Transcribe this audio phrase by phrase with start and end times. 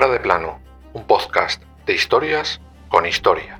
[0.00, 0.58] De plano,
[0.94, 2.58] un podcast de historias
[2.88, 3.59] con historia.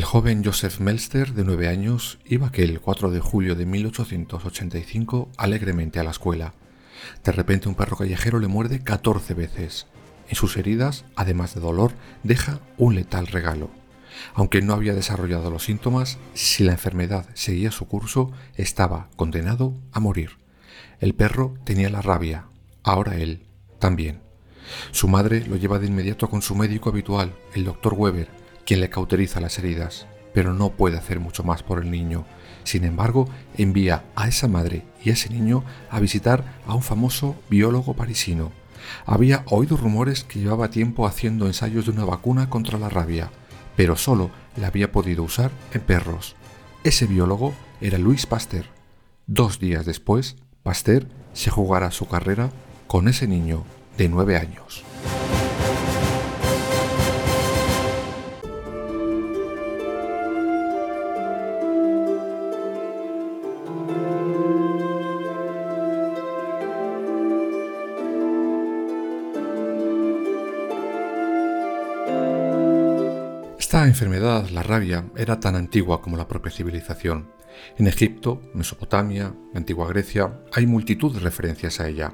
[0.00, 6.00] El joven Joseph Melster, de nueve años, iba aquel 4 de julio de 1885 alegremente
[6.00, 6.54] a la escuela.
[7.22, 9.88] De repente un perro callejero le muerde 14 veces.
[10.30, 11.92] En sus heridas, además de dolor,
[12.22, 13.70] deja un letal regalo.
[14.32, 20.00] Aunque no había desarrollado los síntomas, si la enfermedad seguía su curso, estaba condenado a
[20.00, 20.38] morir.
[21.00, 22.46] El perro tenía la rabia,
[22.84, 23.44] ahora él
[23.78, 24.22] también.
[24.92, 28.39] Su madre lo lleva de inmediato con su médico habitual, el doctor Weber,
[28.70, 32.24] quien le cauteriza las heridas, pero no puede hacer mucho más por el niño.
[32.62, 37.34] Sin embargo, envía a esa madre y a ese niño a visitar a un famoso
[37.50, 38.52] biólogo parisino.
[39.06, 43.32] Había oído rumores que llevaba tiempo haciendo ensayos de una vacuna contra la rabia,
[43.74, 46.36] pero solo la había podido usar en perros.
[46.84, 48.66] Ese biólogo era Louis Pasteur.
[49.26, 52.50] Dos días después, Pasteur se jugará su carrera
[52.86, 53.64] con ese niño
[53.98, 54.84] de nueve años.
[73.90, 77.28] Enfermedad, la rabia, era tan antigua como la propia civilización.
[77.76, 82.12] En Egipto, Mesopotamia, antigua Grecia, hay multitud de referencias a ella.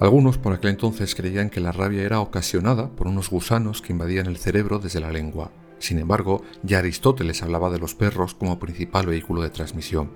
[0.00, 4.26] Algunos por aquel entonces creían que la rabia era ocasionada por unos gusanos que invadían
[4.26, 5.52] el cerebro desde la lengua.
[5.78, 10.10] Sin embargo, ya Aristóteles hablaba de los perros como principal vehículo de transmisión.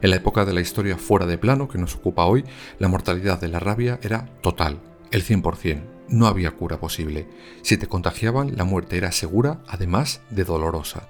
[0.00, 2.44] En la época de la historia fuera de plano que nos ocupa hoy,
[2.78, 7.26] la mortalidad de la rabia era total, el 100% no había cura posible.
[7.62, 11.08] Si te contagiaban, la muerte era segura, además de dolorosa.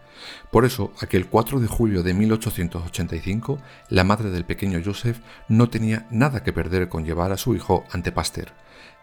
[0.51, 3.59] Por eso, aquel 4 de julio de 1885,
[3.89, 5.19] la madre del pequeño Joseph
[5.49, 8.53] no tenía nada que perder con llevar a su hijo ante Pasteur.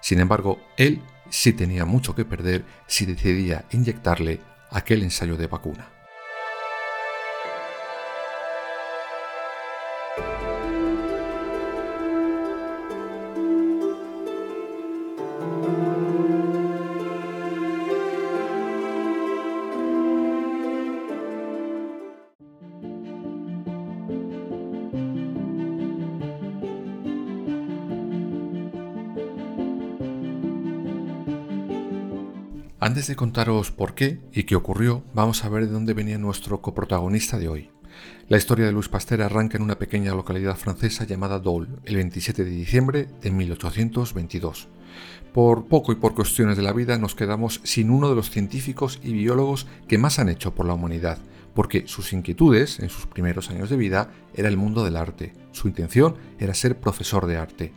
[0.01, 4.39] Sin embargo, él sí tenía mucho que perder si decidía inyectarle
[4.71, 5.98] aquel ensayo de vacuna.
[32.81, 36.61] Antes de contaros por qué y qué ocurrió, vamos a ver de dónde venía nuestro
[36.61, 37.71] coprotagonista de hoy.
[38.29, 42.45] La historia de Luis Pasteur arranca en una pequeña localidad francesa llamada Dole, el 27
[42.45, 44.69] de diciembre de 1822.
[45.33, 48.99] Por poco y por cuestiones de la vida nos quedamos sin uno de los científicos
[49.03, 51.19] y biólogos que más han hecho por la humanidad,
[51.53, 55.33] porque sus inquietudes en sus primeros años de vida era el mundo del arte.
[55.51, 57.73] Su intención era ser profesor de arte.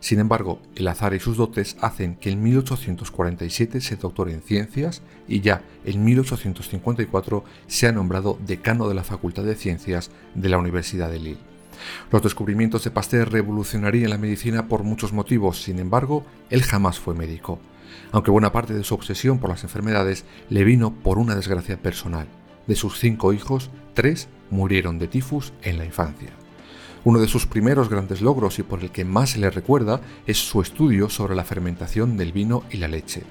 [0.00, 5.02] Sin embargo, el azar y sus dotes hacen que en 1847 se doctore en ciencias
[5.28, 11.10] y ya en 1854 sea nombrado decano de la Facultad de Ciencias de la Universidad
[11.10, 11.53] de Lille.
[12.10, 17.14] Los descubrimientos de Pasteur revolucionarían la medicina por muchos motivos, sin embargo, él jamás fue
[17.14, 17.58] médico,
[18.12, 22.26] aunque buena parte de su obsesión por las enfermedades le vino por una desgracia personal.
[22.66, 26.30] De sus cinco hijos, tres murieron de tifus en la infancia.
[27.04, 30.38] Uno de sus primeros grandes logros y por el que más se le recuerda es
[30.38, 33.22] su estudio sobre la fermentación del vino y la leche.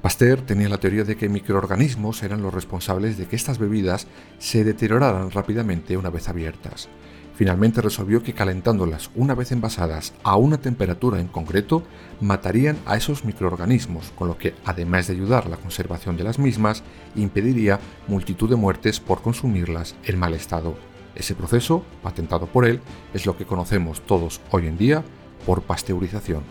[0.00, 4.08] Pasteur tenía la teoría de que microorganismos eran los responsables de que estas bebidas
[4.38, 6.88] se deterioraran rápidamente una vez abiertas.
[7.34, 11.82] Finalmente resolvió que calentándolas una vez envasadas a una temperatura en concreto,
[12.20, 16.38] matarían a esos microorganismos, con lo que, además de ayudar a la conservación de las
[16.38, 16.82] mismas,
[17.16, 20.74] impediría multitud de muertes por consumirlas en mal estado.
[21.14, 22.80] Ese proceso, patentado por él,
[23.14, 25.02] es lo que conocemos todos hoy en día
[25.46, 26.42] por pasteurización.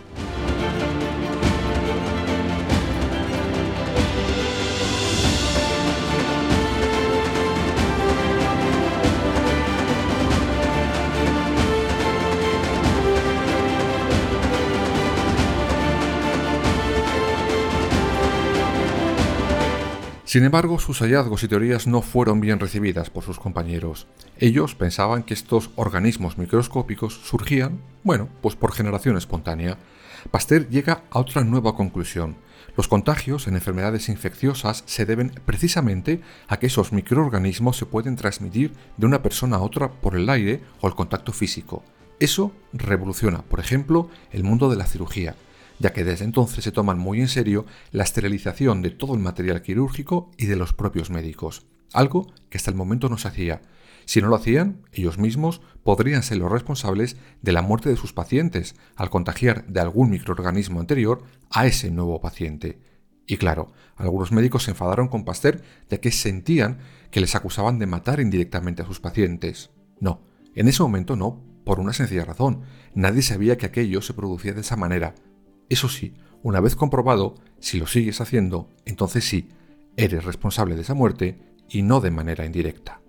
[20.31, 24.07] Sin embargo, sus hallazgos y teorías no fueron bien recibidas por sus compañeros.
[24.37, 29.77] Ellos pensaban que estos organismos microscópicos surgían, bueno, pues por generación espontánea.
[30.31, 32.37] Pasteur llega a otra nueva conclusión.
[32.77, 38.71] Los contagios en enfermedades infecciosas se deben precisamente a que esos microorganismos se pueden transmitir
[38.95, 41.83] de una persona a otra por el aire o el contacto físico.
[42.21, 45.35] Eso revoluciona, por ejemplo, el mundo de la cirugía,
[45.81, 49.63] ya que desde entonces se toman muy en serio la esterilización de todo el material
[49.63, 53.61] quirúrgico y de los propios médicos, algo que hasta el momento no se hacía.
[54.05, 58.13] Si no lo hacían, ellos mismos podrían ser los responsables de la muerte de sus
[58.13, 62.79] pacientes al contagiar de algún microorganismo anterior a ese nuevo paciente.
[63.25, 66.79] Y claro, algunos médicos se enfadaron con Pasteur ya que sentían
[67.09, 69.71] que les acusaban de matar indirectamente a sus pacientes.
[69.99, 70.21] No,
[70.53, 72.61] en ese momento no, por una sencilla razón.
[72.93, 75.15] Nadie sabía que aquello se producía de esa manera,
[75.73, 76.13] eso sí,
[76.43, 79.49] una vez comprobado, si lo sigues haciendo, entonces sí,
[79.95, 81.39] eres responsable de esa muerte
[81.69, 83.01] y no de manera indirecta.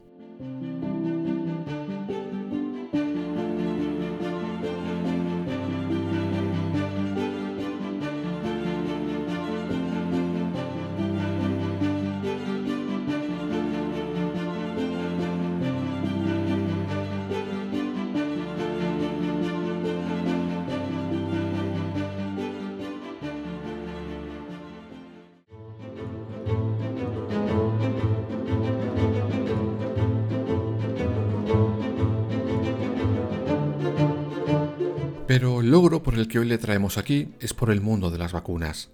[35.72, 38.90] Logro por el que hoy le traemos aquí es por el mundo de las vacunas.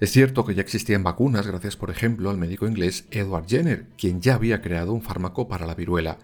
[0.00, 4.22] Es cierto que ya existían vacunas gracias, por ejemplo, al médico inglés Edward Jenner, quien
[4.22, 6.16] ya había creado un fármaco para la viruela.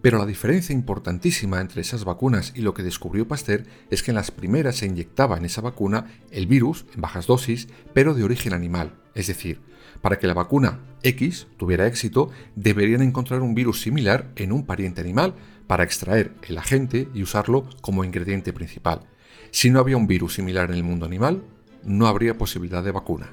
[0.00, 4.14] Pero la diferencia importantísima entre esas vacunas y lo que descubrió Pasteur es que en
[4.14, 8.54] las primeras se inyectaba en esa vacuna el virus en bajas dosis, pero de origen
[8.54, 8.94] animal.
[9.14, 9.60] Es decir,
[10.00, 15.02] para que la vacuna X tuviera éxito, deberían encontrar un virus similar en un pariente
[15.02, 15.34] animal
[15.66, 19.02] para extraer el agente y usarlo como ingrediente principal.
[19.50, 21.42] Si no había un virus similar en el mundo animal,
[21.84, 23.30] no habría posibilidad de vacuna.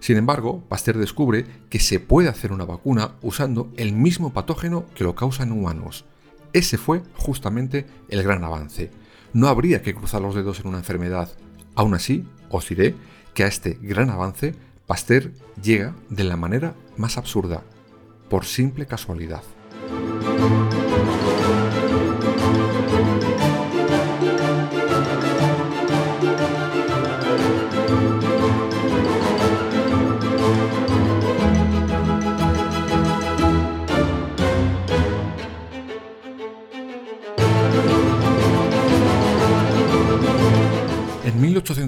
[0.00, 5.04] Sin embargo, Pasteur descubre que se puede hacer una vacuna usando el mismo patógeno que
[5.04, 6.04] lo causa en humanos.
[6.52, 8.90] Ese fue justamente el gran avance.
[9.32, 11.30] No habría que cruzar los dedos en una enfermedad.
[11.74, 12.94] Aún así, os diré
[13.34, 14.54] que a este gran avance
[14.86, 15.32] Pasteur
[15.62, 17.62] llega de la manera más absurda,
[18.28, 19.42] por simple casualidad.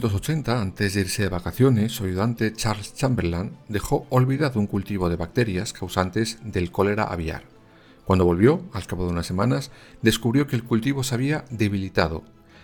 [0.06, 5.16] 1880, antes de irse de vacaciones, su ayudante Charles Chamberlain dejó olvidado un cultivo de
[5.16, 7.42] bacterias causantes del cólera aviar.
[8.04, 9.72] Cuando volvió, al cabo de unas semanas,
[10.02, 12.22] descubrió que el cultivo se había debilitado.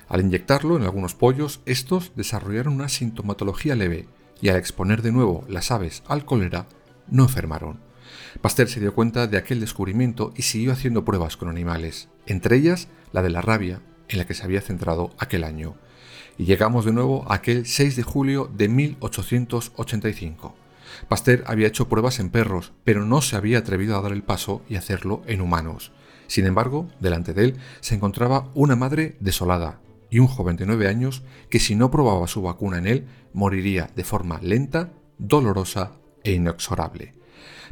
[0.09, 4.07] Al inyectarlo en algunos pollos, estos desarrollaron una sintomatología leve
[4.41, 6.69] y al exponer de nuevo las aves al cólera,
[7.09, 7.81] no enfermaron.
[8.41, 12.87] Pasteur se dio cuenta de aquel descubrimiento y siguió haciendo pruebas con animales, entre ellas
[13.11, 15.75] la de la rabia, en la que se había centrado aquel año
[16.39, 20.55] y llegamos de nuevo a aquel 6 de julio de 1885.
[21.09, 24.63] Pasteur había hecho pruebas en perros, pero no se había atrevido a dar el paso
[24.69, 25.93] y hacerlo en humanos.
[26.27, 30.89] Sin embargo, delante de él se encontraba una madre desolada y un joven de 9
[30.89, 36.33] años que si no probaba su vacuna en él, moriría de forma lenta, dolorosa e
[36.33, 37.15] inexorable.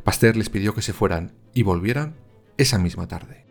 [0.05, 2.17] Pasteur les pidió que se fueran y volvieran
[2.57, 3.45] esa misma tarde.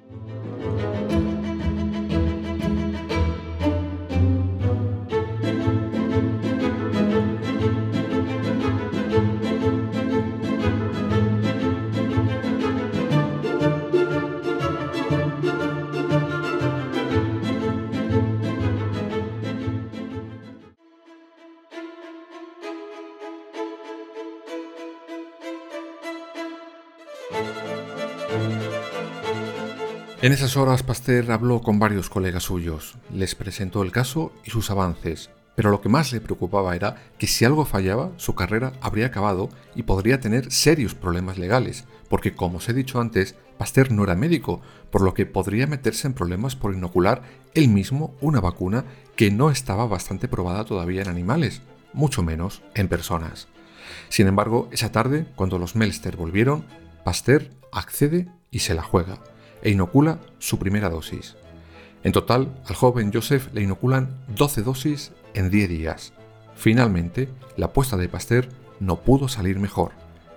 [30.21, 34.69] En esas horas Pasteur habló con varios colegas suyos, les presentó el caso y sus
[34.69, 39.05] avances, pero lo que más le preocupaba era que si algo fallaba, su carrera habría
[39.05, 44.03] acabado y podría tener serios problemas legales, porque como os he dicho antes, Pasteur no
[44.03, 44.59] era médico,
[44.91, 47.21] por lo que podría meterse en problemas por inocular
[47.53, 48.83] él mismo una vacuna
[49.15, 51.61] que no estaba bastante probada todavía en animales,
[51.93, 53.47] mucho menos en personas.
[54.09, 56.65] Sin embargo, esa tarde, cuando los Melster volvieron,
[57.05, 59.19] Pasteur accede y se la juega
[59.61, 61.35] e inocula su primera dosis.
[62.03, 66.13] En total, al joven Joseph le inoculan 12 dosis en 10 días.
[66.55, 68.49] Finalmente, la apuesta de Pasteur
[68.79, 69.91] no pudo salir mejor.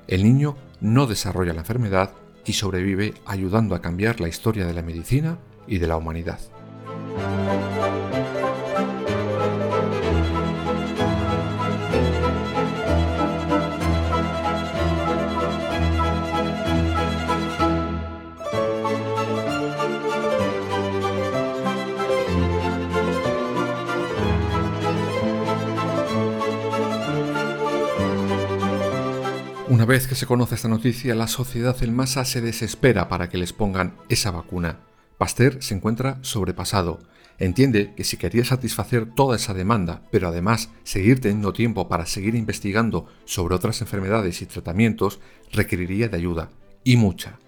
[0.09, 2.11] El niño no desarrolla la enfermedad
[2.45, 6.41] y sobrevive ayudando a cambiar la historia de la medicina y de la humanidad.
[29.87, 33.53] Vez que se conoce esta noticia, la sociedad en masa se desespera para que les
[33.53, 34.81] pongan esa vacuna.
[35.19, 37.01] Pasteur se encuentra sobrepasado.
[37.39, 42.35] Entiende que si quería satisfacer toda esa demanda, pero además seguir teniendo tiempo para seguir
[42.35, 45.21] investigando sobre otras enfermedades y tratamientos,
[45.53, 46.51] requeriría de ayuda,
[46.85, 47.39] y mucha.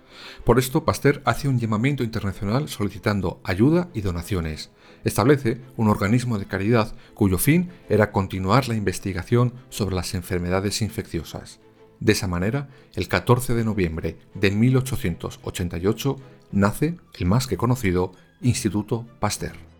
[0.44, 4.70] Por esto, Pasteur hace un llamamiento internacional solicitando ayuda y donaciones.
[5.04, 11.60] Establece un organismo de caridad cuyo fin era continuar la investigación sobre las enfermedades infecciosas.
[12.00, 16.16] De esa manera, el 14 de noviembre de 1888
[16.52, 19.73] nace el más que conocido Instituto Pasteur.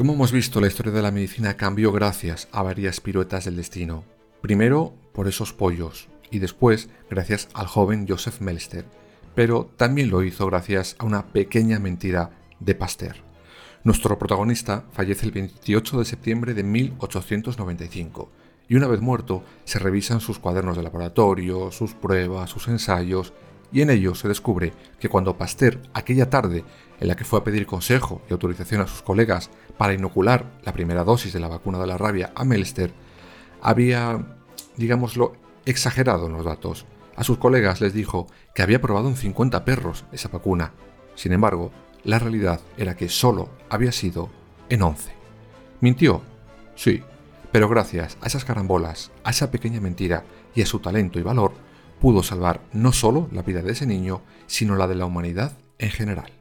[0.00, 4.02] Como hemos visto, la historia de la medicina cambió gracias a varias piruetas del destino.
[4.40, 8.86] Primero por esos pollos y después gracias al joven Joseph Melster,
[9.34, 12.30] pero también lo hizo gracias a una pequeña mentira
[12.60, 13.16] de Pasteur.
[13.84, 18.32] Nuestro protagonista fallece el 28 de septiembre de 1895
[18.70, 23.34] y una vez muerto se revisan sus cuadernos de laboratorio, sus pruebas, sus ensayos
[23.72, 26.64] y en ellos se descubre que cuando Pasteur aquella tarde
[26.98, 30.72] en la que fue a pedir consejo y autorización a sus colegas para inocular la
[30.72, 32.92] primera dosis de la vacuna de la rabia a Melster,
[33.62, 34.36] había,
[34.76, 35.34] digámoslo,
[35.64, 36.86] exagerado en los datos.
[37.16, 40.72] A sus colegas les dijo que había probado en 50 perros esa vacuna.
[41.14, 41.70] Sin embargo,
[42.04, 44.30] la realidad era que solo había sido
[44.68, 45.12] en 11.
[45.80, 46.22] ¿Mintió?
[46.74, 47.02] Sí,
[47.52, 50.24] pero gracias a esas carambolas, a esa pequeña mentira
[50.54, 51.52] y a su talento y valor,
[52.00, 55.90] pudo salvar no solo la vida de ese niño, sino la de la humanidad en
[55.90, 56.32] general.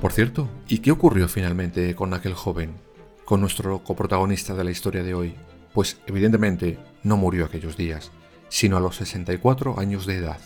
[0.00, 2.74] Por cierto, ¿y qué ocurrió finalmente con aquel joven,
[3.26, 5.34] con nuestro coprotagonista de la historia de hoy?
[5.74, 8.12] Pues evidentemente no murió aquellos días,
[8.48, 10.38] sino a los 64 años de edad.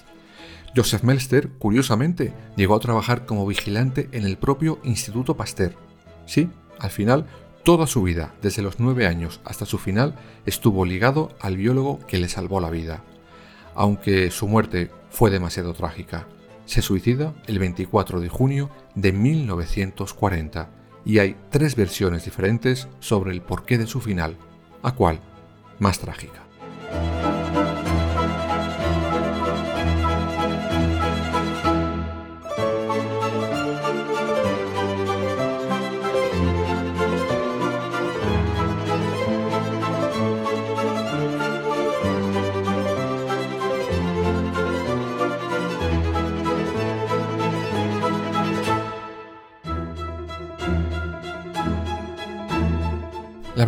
[0.75, 5.75] Joseph Melster, curiosamente, llegó a trabajar como vigilante en el propio Instituto Pasteur.
[6.27, 7.27] Sí, al final,
[7.65, 10.15] toda su vida, desde los nueve años hasta su final,
[10.47, 13.05] estuvo ligado al biólogo que le salvó la vida.
[13.75, 16.27] Aunque su muerte fue demasiado trágica.
[16.65, 23.43] Se suicida el 24 de junio de 1940 y hay tres versiones diferentes sobre el
[23.43, 24.37] porqué de su final,
[24.83, 25.21] a cuál
[25.79, 26.50] más trágica.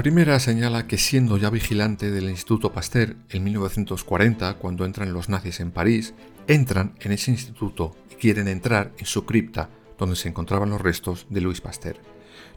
[0.02, 5.61] Primera señala que siendo ya vigilante del Instituto Pasteur en 1940, cuando entran los nazis
[5.61, 6.12] en París,
[6.49, 11.26] entran en ese instituto y quieren entrar en su cripta, donde se encontraban los restos
[11.30, 12.00] de Louis Pasteur.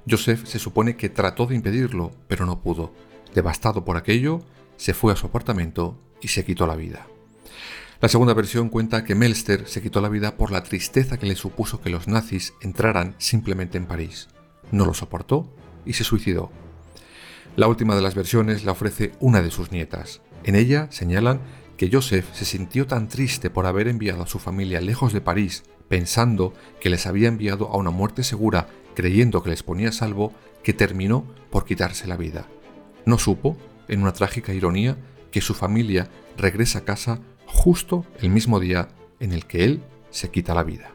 [0.09, 2.91] Joseph se supone que trató de impedirlo, pero no pudo.
[3.35, 4.41] Devastado por aquello,
[4.75, 7.05] se fue a su apartamento y se quitó la vida.
[8.01, 11.35] La segunda versión cuenta que Melster se quitó la vida por la tristeza que le
[11.35, 14.29] supuso que los nazis entraran simplemente en París.
[14.71, 15.47] No lo soportó
[15.85, 16.49] y se suicidó
[17.55, 20.21] la última de las versiones la ofrece una de sus nietas.
[20.43, 21.41] En ella señalan
[21.77, 25.63] que Joseph se sintió tan triste por haber enviado a su familia lejos de París,
[25.87, 30.33] pensando que les había enviado a una muerte segura, creyendo que les ponía salvo,
[30.63, 32.47] que terminó por quitarse la vida.
[33.05, 33.57] No supo,
[33.87, 34.97] en una trágica ironía,
[35.31, 40.29] que su familia regresa a casa justo el mismo día en el que él se
[40.29, 40.94] quita la vida.